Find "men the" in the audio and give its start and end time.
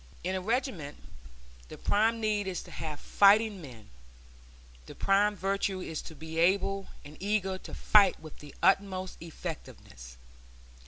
3.61-4.95